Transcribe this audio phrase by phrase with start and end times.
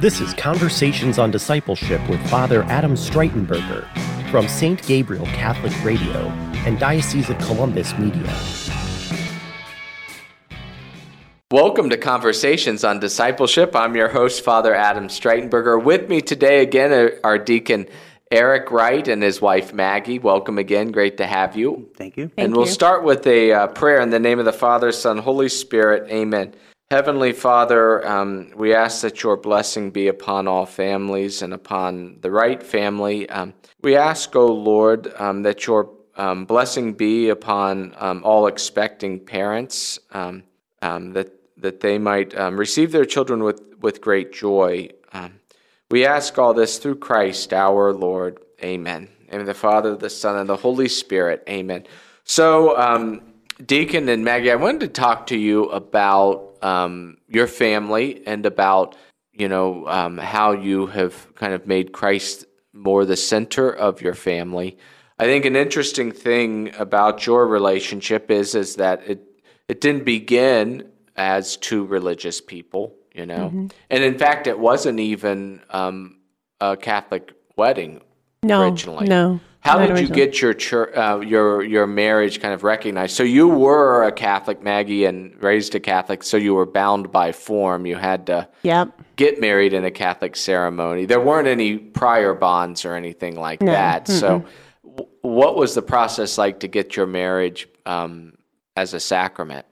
[0.00, 3.86] This is Conversations on Discipleship with Father Adam Streitenberger
[4.28, 4.84] from St.
[4.86, 6.28] Gabriel Catholic Radio
[6.66, 8.34] and Diocese of Columbus Media.
[11.52, 13.76] Welcome to Conversations on Discipleship.
[13.76, 15.82] I'm your host, Father Adam Streitenberger.
[15.82, 17.86] With me today again, our deacon
[18.32, 20.18] Eric Wright and his wife Maggie.
[20.18, 20.90] Welcome again.
[20.90, 21.88] Great to have you.
[21.96, 22.32] Thank you.
[22.36, 22.72] and we'll you.
[22.72, 26.10] start with a uh, prayer in the name of the Father, Son, Holy Spirit.
[26.10, 26.52] Amen.
[26.94, 32.30] Heavenly Father, um, we ask that your blessing be upon all families and upon the
[32.30, 33.28] Wright family.
[33.30, 39.18] Um, we ask, O Lord, um, that your um, blessing be upon um, all expecting
[39.18, 40.44] parents, um,
[40.82, 44.88] that that they might receive their children with, with great joy.
[45.90, 48.38] We ask all this through Christ our Lord.
[48.62, 49.08] Amen.
[49.30, 51.42] In the Father, the Son, and the Holy Spirit.
[51.48, 51.88] Amen.
[52.22, 53.20] So,
[53.66, 58.96] Deacon and Maggie, I wanted to talk to you about um, your family and about
[59.32, 64.14] you know um, how you have kind of made Christ more the center of your
[64.14, 64.76] family.
[65.18, 69.20] I think an interesting thing about your relationship is is that it
[69.68, 70.66] it didn't begin
[71.16, 73.66] as two religious people, you know, Mm-hmm.
[73.90, 76.18] and in fact, it wasn't even um,
[76.60, 78.00] a Catholic wedding
[78.42, 79.06] No, originally.
[79.06, 83.16] no, How did you get your chur uh, your your marriage kind of recognized?
[83.16, 86.22] So you were a Catholic, Maggie, and raised a Catholic.
[86.22, 87.86] So you were bound by form.
[87.86, 88.90] You had to Yep.
[89.16, 91.06] get married in a Catholic ceremony.
[91.06, 94.06] There weren't any prior bonds or anything like No, that.
[94.06, 94.44] So,
[94.84, 98.34] w- what was the process like to get your marriage um,
[98.76, 99.64] as a sacrament?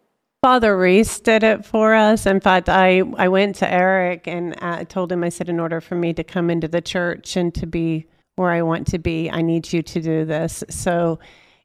[0.43, 2.25] Father Reese did it for us.
[2.25, 5.83] In fact, I, I went to Eric and I told him, I said, in order
[5.83, 9.31] for me to come into the church and to be where I want to be,
[9.31, 10.65] I need you to do this.
[10.71, 11.19] So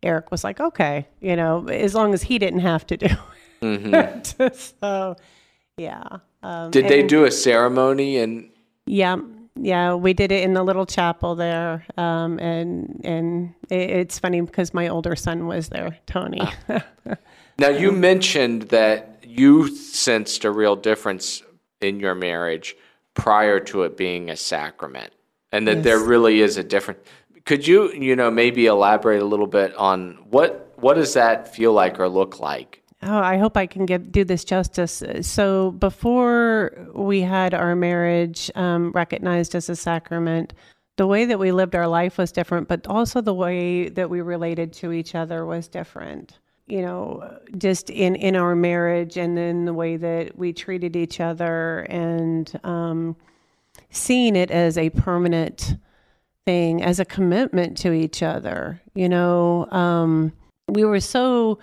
[0.03, 3.17] Eric was like, okay, you know, as long as he didn't have to do it.
[3.61, 4.47] Mm-hmm.
[4.81, 5.15] so,
[5.77, 6.03] yeah.
[6.43, 8.49] Um, Did they do a ceremony and
[8.85, 9.17] Yeah,
[9.55, 14.42] yeah, we did it in the little chapel there, um, and and it, it's funny
[14.42, 16.47] because my older son was there, Tony.
[17.59, 21.42] Now, you mentioned that you sensed a real difference
[21.81, 22.75] in your marriage
[23.15, 25.11] prior to it being a sacrament,
[25.52, 26.99] and that there really is a difference.
[27.45, 31.73] Could you, you know, maybe elaborate a little bit on what what does that feel
[31.73, 32.83] like or look like?
[33.03, 35.03] oh, I hope I can give do this justice.
[35.21, 40.53] So before we had our marriage um, recognized as a sacrament.
[40.97, 44.21] The way that we lived our life was different, but also the way that we
[44.21, 46.39] related to each other was different.
[46.65, 51.19] You know, just in in our marriage, and then the way that we treated each
[51.19, 53.15] other, and um,
[53.89, 55.77] seeing it as a permanent
[56.45, 58.81] thing, as a commitment to each other.
[58.95, 60.31] You know, um,
[60.67, 61.59] we were so.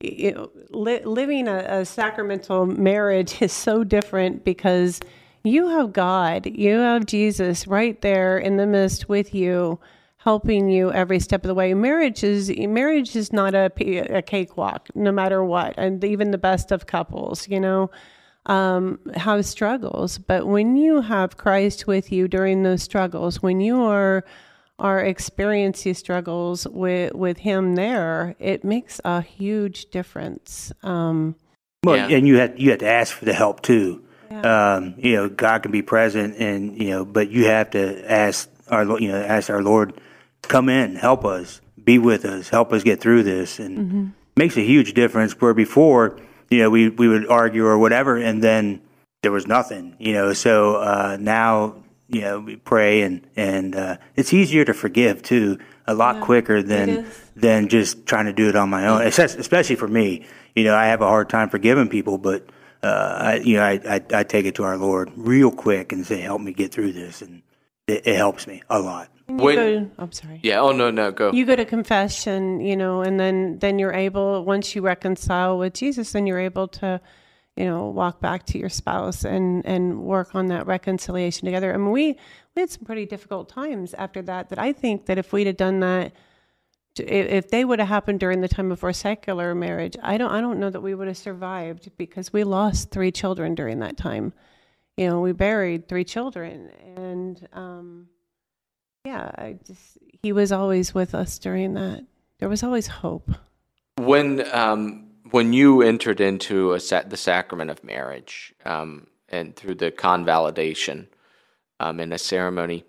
[0.00, 5.00] You know, li- living a, a sacramental marriage is so different because
[5.42, 9.78] you have God, you have Jesus right there in the midst with you,
[10.18, 11.72] helping you every step of the way.
[11.72, 13.70] Marriage is marriage is not a,
[14.14, 17.90] a cakewalk, no matter what, and even the best of couples, you know
[18.46, 20.18] um, have struggles.
[20.18, 24.24] But when you have Christ with you during those struggles, when you are
[24.78, 30.72] are experiencing struggles with with Him there, it makes a huge difference.
[30.82, 31.34] Um,
[31.84, 32.16] Well, Yeah.
[32.16, 34.02] and you have you have to ask for the help too.
[34.42, 38.50] Um, you know, God can be present, and you know, but you have to ask
[38.68, 39.94] our Lo- you know ask our Lord,
[40.42, 44.06] come in, help us, be with us, help us get through this, and mm-hmm.
[44.36, 45.40] makes a huge difference.
[45.40, 46.18] Where before,
[46.50, 48.82] you know, we we would argue or whatever, and then
[49.22, 49.96] there was nothing.
[49.98, 54.74] You know, so uh, now you know we pray, and and uh, it's easier to
[54.74, 59.02] forgive too, a lot quicker than than just trying to do it on my own.
[59.02, 62.48] Especially especially for me, you know, I have a hard time forgiving people, but
[62.82, 66.06] uh, I, you know, I, I I take it to our Lord real quick and
[66.06, 67.42] say, "Help me get through this," and
[67.86, 69.08] it, it helps me a lot.
[69.28, 70.40] When- go, I'm sorry.
[70.42, 70.60] Yeah.
[70.60, 71.32] Oh no, no, go.
[71.32, 75.74] You go to confession, you know, and then then you're able once you reconcile with
[75.74, 77.00] Jesus, then you're able to,
[77.56, 81.74] you know, walk back to your spouse and and work on that reconciliation together.
[81.74, 82.16] I mean, we
[82.54, 84.50] we had some pretty difficult times after that.
[84.50, 86.12] That I think that if we'd have done that,
[86.96, 90.30] if if they would have happened during the time of our secular marriage, I don't
[90.30, 93.96] I don't know that we would have survived because we lost three children during that
[93.96, 94.34] time.
[94.96, 98.08] You know, we buried three children, and um,
[99.04, 102.04] yeah, I just he was always with us during that.
[102.38, 103.30] There was always hope.
[103.96, 109.74] When um, when you entered into a sa- the sacrament of marriage um, and through
[109.74, 111.08] the convalidation
[111.78, 112.84] um, in a ceremony,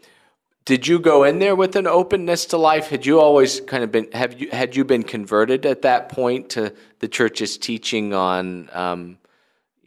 [0.64, 2.88] did you go in there with an openness to life?
[2.88, 6.50] Had you always kind of been have you had you been converted at that point
[6.52, 9.18] to the church's teaching on um,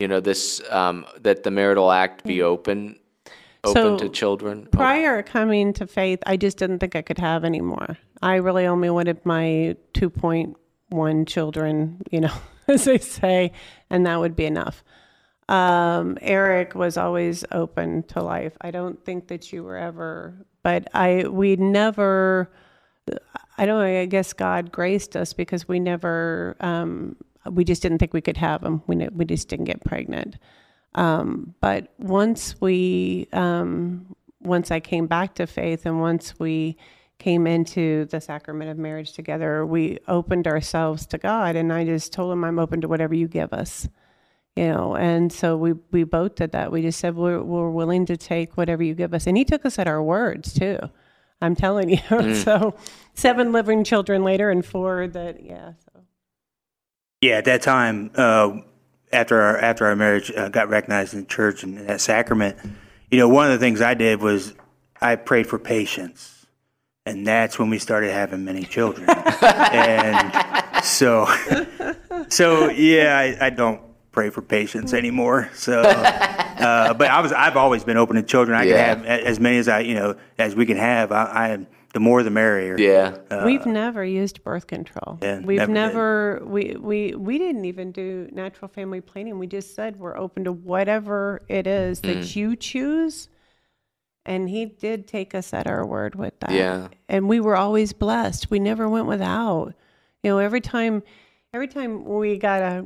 [0.00, 2.98] you know this um, that the marital act be open?
[3.64, 4.66] open So, to children?
[4.72, 7.98] Prior coming to faith, I just didn't think I could have any more.
[8.22, 12.34] I really only wanted my 2.1 children, you know,
[12.68, 13.52] as they say,
[13.88, 14.82] and that would be enough.
[15.48, 18.56] Um, Eric was always open to life.
[18.60, 22.52] I don't think that you were ever, but I, we never,
[23.58, 27.98] I don't know, I guess God graced us because we never, um, we just didn't
[27.98, 28.82] think we could have them.
[28.86, 30.36] We, we just didn't get pregnant.
[30.94, 36.76] Um, but once we, um, once I came back to faith and once we
[37.18, 41.54] came into the sacrament of marriage together, we opened ourselves to God.
[41.54, 43.88] And I just told him, I'm open to whatever you give us,
[44.56, 44.96] you know.
[44.96, 46.72] And so we, we both did that.
[46.72, 49.26] We just said, we're, we're willing to take whatever you give us.
[49.26, 50.78] And he took us at our words too.
[51.42, 52.34] I'm telling you.
[52.34, 52.74] so
[53.14, 55.72] seven living children later and four that, yeah.
[55.84, 55.89] So.
[57.20, 58.60] Yeah, at that time, uh,
[59.12, 62.56] after our after our marriage uh, got recognized in the church and that sacrament,
[63.10, 64.54] you know, one of the things I did was
[65.02, 66.46] I prayed for patience,
[67.04, 69.06] and that's when we started having many children.
[69.42, 71.26] and so,
[72.28, 73.82] so yeah, I, I don't
[74.12, 75.50] pray for patience anymore.
[75.54, 75.82] So,
[76.60, 78.56] uh, but I was I've always been open to children.
[78.58, 78.94] I Yeah.
[78.94, 81.12] can have as many as I you know as we can have.
[81.12, 82.76] I, I am the more the merrier.
[82.78, 83.16] Yeah.
[83.44, 85.18] We've never used birth control.
[85.20, 86.48] Uh, yeah, We've never never, did.
[86.48, 89.38] we, we we didn't even do natural family planning.
[89.40, 92.36] We just said we're open to whatever it is that Mm.
[92.36, 93.28] you choose.
[94.26, 96.52] And he did take us at our word with that.
[96.52, 96.88] Yeah.
[97.08, 98.50] And we were always blessed.
[98.50, 99.72] We never went without.
[100.22, 101.02] You know, every time
[101.52, 102.84] every time we got a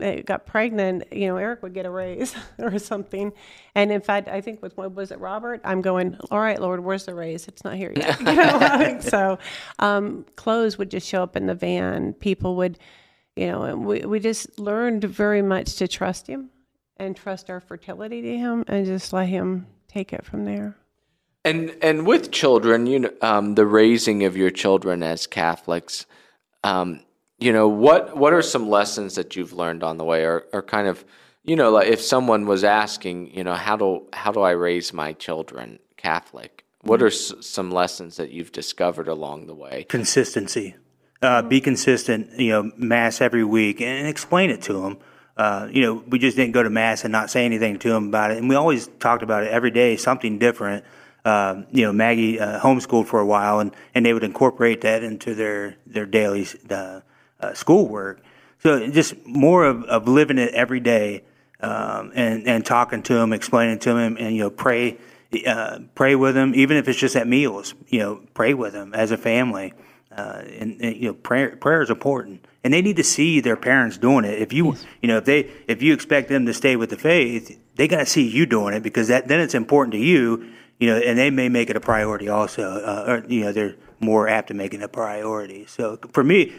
[0.00, 3.32] eh, got pregnant, you know, Eric would get a raise or something.
[3.74, 5.60] And in fact, I think with what was it, Robert?
[5.64, 7.48] I'm going, all right, Lord, where's the raise?
[7.48, 9.02] It's not here yet.
[9.04, 9.38] So
[9.78, 12.12] um, clothes would just show up in the van.
[12.14, 12.78] People would,
[13.36, 16.50] you know, and we we just learned very much to trust Him
[16.96, 20.76] and trust our fertility to Him, and just let Him take it from there.
[21.44, 26.06] And and with children, you know, um, the raising of your children as Catholics,
[26.62, 27.00] um,
[27.44, 30.62] you know, what what are some lessons that you've learned on the way, or or
[30.62, 31.04] kind of,
[31.42, 34.94] you know, like if someone was asking, you know, how do how do I raise
[34.94, 36.64] my children Catholic?
[36.80, 39.84] What are s- some lessons that you've discovered along the way?
[39.88, 40.74] consistency.
[41.20, 42.38] Uh, be consistent.
[42.38, 44.98] You know, mass every week and explain it to them.
[45.36, 48.08] Uh, you know, we just didn't go to mass and not say anything to them
[48.08, 50.84] about it, and we always talked about it every day, something different.
[51.26, 55.02] Um, you know, Maggie uh, homeschooled for a while, and, and they would incorporate that
[55.02, 57.00] into their their daily uh,
[57.44, 58.20] uh, schoolwork.
[58.58, 61.24] So just more of, of living it every day,
[61.60, 64.98] um, and and talking to them, explaining to them, and you know, pray
[65.46, 67.74] uh, pray with them, even if it's just at meals.
[67.88, 69.74] You know, pray with them as a family.
[70.16, 73.56] Uh, and, and you know, prayer prayer is important, and they need to see their
[73.56, 74.40] parents doing it.
[74.40, 77.58] If you you know if they if you expect them to stay with the faith,
[77.74, 80.52] they got to see you doing it because that then it's important to you.
[80.78, 83.76] You know, and they may make it a priority also, uh, or you know, they're
[84.00, 85.66] more apt to make it a priority.
[85.66, 86.52] So for me,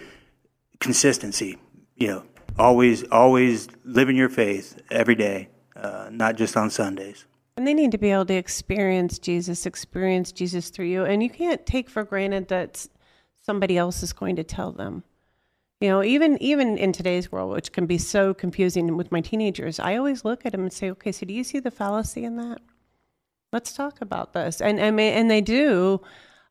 [0.80, 1.57] consistency.
[1.95, 2.24] You know,
[2.57, 7.25] always always living your faith every day, uh, not just on Sundays.
[7.57, 11.06] And they need to be able to experience Jesus, experience Jesus through you.
[11.06, 12.86] And you can't take for granted that
[13.42, 15.04] somebody else is going to tell them.
[15.80, 19.80] You know, even even in today's world, which can be so confusing with my teenagers,
[19.80, 22.38] I always look at them and say, "Okay, so do you see the fallacy in
[22.38, 22.59] that?
[23.52, 26.02] Let's talk about this." And and and they do,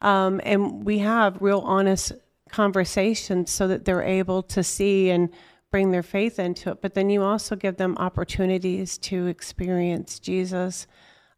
[0.03, 2.13] um, and we have real honest
[2.55, 5.29] conversations so that they're able to see and
[5.73, 6.81] bring their faith into it.
[6.81, 10.87] But then you also give them opportunities to experience Jesus,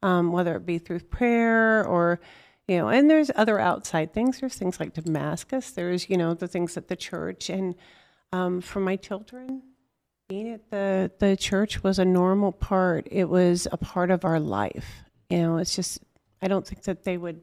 [0.03, 2.21] um, whether it be through prayer or,
[2.69, 4.41] you know, and there's other outside things.
[4.41, 5.71] There's things like Damascus.
[5.71, 7.49] There's, you know, the things at the church.
[7.49, 7.75] And
[8.33, 9.63] um, for my children,
[10.29, 13.09] being at the, the church was a normal part.
[13.11, 15.05] It was a part of our life.
[15.31, 16.01] You know, it's just,
[16.43, 17.41] I don't think that they would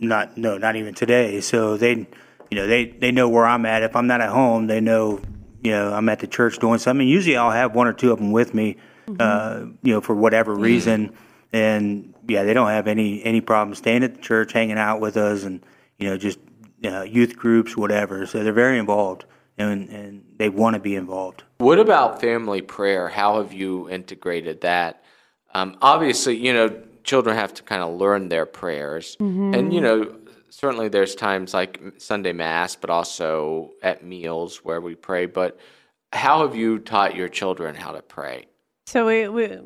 [0.00, 1.40] Not no, not even today.
[1.40, 2.06] So they,
[2.50, 3.82] you know, they they know where I'm at.
[3.82, 5.20] If I'm not at home, they know,
[5.62, 7.06] you know, I'm at the church doing something.
[7.06, 8.76] Usually, I'll have one or two of them with me,
[9.18, 11.12] uh, you know, for whatever reason.
[11.52, 15.16] And yeah, they don't have any any problem staying at the church, hanging out with
[15.16, 15.64] us, and
[15.98, 16.38] you know, just
[16.84, 18.26] uh, youth groups, whatever.
[18.26, 19.24] So they're very involved,
[19.56, 21.44] and and they want to be involved.
[21.58, 23.08] What about family prayer?
[23.08, 25.04] How have you integrated that?
[25.52, 29.16] Um, obviously, you know, children have to kind of learn their prayers.
[29.18, 30.16] And, you know,
[30.50, 35.26] certainly there's times like Sunday Mass, but also at meals where we pray.
[35.26, 35.58] But
[36.12, 38.46] how have you taught your children how to pray?
[38.86, 39.58] So we, we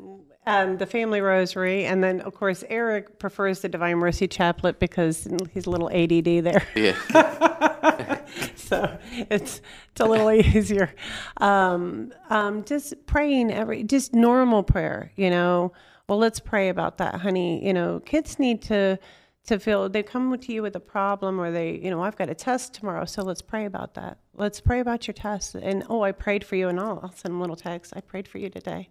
[0.47, 5.27] um, the family rosary, and then of course Eric prefers the Divine Mercy Chaplet because
[5.51, 6.67] he's a little ADD there.
[6.75, 8.21] Yeah.
[8.55, 8.97] so
[9.29, 9.61] it's
[9.91, 10.93] it's a little easier.
[11.37, 15.11] Um, um, just praying every, just normal prayer.
[15.15, 15.71] You know,
[16.07, 17.65] well, let's pray about that, honey.
[17.65, 18.99] You know, kids need to
[19.45, 22.29] to feel they come to you with a problem or they, you know, I've got
[22.29, 24.17] a test tomorrow, so let's pray about that.
[24.33, 25.55] Let's pray about your test.
[25.55, 27.93] And oh, I prayed for you, and I'll, I'll send little text.
[27.95, 28.89] I prayed for you today.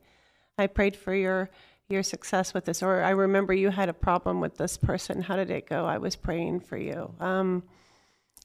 [0.57, 1.51] I prayed for your
[1.91, 5.21] your success with this, or I remember you had a problem with this person.
[5.21, 5.85] How did it go?
[5.85, 7.15] I was praying for you.
[7.21, 7.63] Um,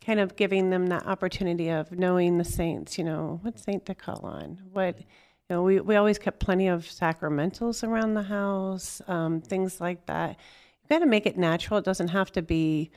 [0.06, 2.98] kind of giving them that opportunity of knowing the saints.
[2.98, 4.60] You know, what saint to call on.
[4.74, 5.06] What you
[5.51, 10.38] know, we we always kept plenty of sacramentals around the house, um, things like that
[10.89, 11.79] got to make it natural.
[11.79, 12.91] It doesn't have to be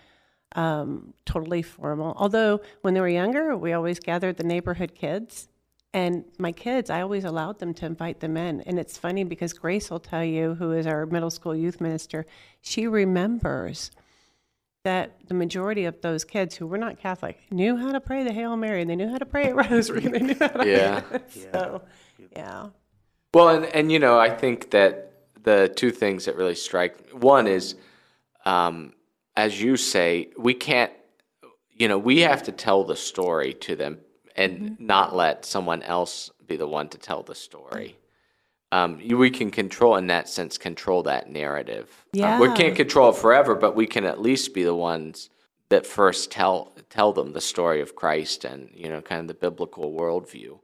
[0.56, 2.14] um, totally formal.
[2.16, 5.48] Although when they were younger, we always gathered the neighborhood kids.
[5.94, 8.62] And my kids, I always allowed them to invite them in.
[8.62, 12.24] And it's funny because Grace will tell you, who is our middle school youth minister,
[12.62, 13.90] she remembers
[14.84, 18.32] that the majority of those kids who were not Catholic knew how to pray the
[18.32, 18.80] Hail Mary.
[18.80, 20.08] and They knew how to pray a rosary.
[20.08, 21.02] They knew how to yeah.
[21.52, 21.82] so,
[22.34, 22.68] yeah.
[23.34, 25.11] Well, and, and you know, I think that
[25.42, 27.74] the two things that really strike one is,
[28.44, 28.94] um,
[29.36, 30.92] as you say, we can't,
[31.70, 33.98] you know, we have to tell the story to them
[34.36, 34.86] and mm-hmm.
[34.86, 37.96] not let someone else be the one to tell the story.
[38.70, 42.06] Um, we can control, in that sense, control that narrative.
[42.14, 42.36] Yeah.
[42.36, 45.28] Um, we can't control it forever, but we can at least be the ones
[45.68, 49.34] that first tell tell them the story of Christ and you know, kind of the
[49.34, 50.58] biblical worldview.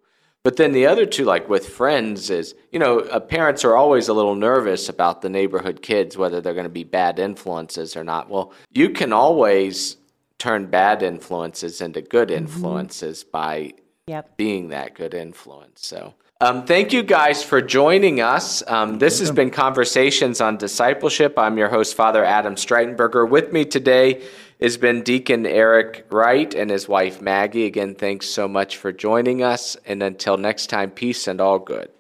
[0.48, 4.08] But then the other two, like with friends, is you know, uh, parents are always
[4.08, 8.02] a little nervous about the neighborhood kids, whether they're going to be bad influences or
[8.02, 8.30] not.
[8.30, 9.98] Well, you can always
[10.38, 12.46] turn bad influences into good mm-hmm.
[12.46, 13.30] influences mm-hmm.
[13.30, 13.72] by
[14.06, 14.38] yep.
[14.38, 15.86] being that good influence.
[15.86, 16.14] So.
[16.40, 18.62] Um, thank you guys for joining us.
[18.68, 21.36] Um, this has been Conversations on Discipleship.
[21.36, 23.28] I'm your host, Father Adam Streitenberger.
[23.28, 24.26] With me today
[24.60, 27.66] has been Deacon Eric Wright and his wife Maggie.
[27.66, 29.76] Again, thanks so much for joining us.
[29.86, 31.90] And until next time, peace and all good.